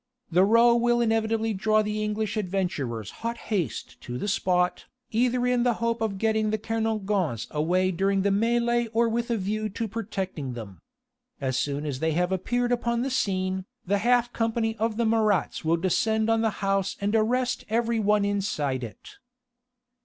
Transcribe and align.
The 0.31 0.43
row 0.43 0.75
will 0.75 0.99
inevitably 0.99 1.53
draw 1.53 1.83
the 1.83 2.03
English 2.03 2.35
adventurers 2.35 3.11
hot 3.21 3.37
haste 3.53 4.01
to 4.01 4.17
the 4.17 4.27
spot, 4.27 4.87
either 5.11 5.45
in 5.45 5.61
the 5.61 5.75
hope 5.75 6.01
of 6.01 6.17
getting 6.17 6.49
the 6.49 6.57
Kernogans 6.57 7.45
away 7.51 7.91
during 7.91 8.23
the 8.23 8.31
mêlée 8.31 8.87
or 8.93 9.07
with 9.07 9.29
a 9.29 9.37
view 9.37 9.69
to 9.69 9.87
protecting 9.87 10.53
them. 10.53 10.81
As 11.39 11.55
soon 11.55 11.85
as 11.85 11.99
they 11.99 12.13
have 12.13 12.31
appeared 12.31 12.71
upon 12.71 13.03
the 13.03 13.11
scene, 13.11 13.65
the 13.85 13.99
half 13.99 14.33
company 14.33 14.75
of 14.77 14.97
the 14.97 15.05
Marats 15.05 15.63
will 15.63 15.77
descend 15.77 16.31
on 16.31 16.41
the 16.41 16.49
house 16.65 16.97
and 16.99 17.13
arrest 17.15 17.63
every 17.69 17.99
one 17.99 18.25
inside 18.25 18.83
it." 18.83 19.17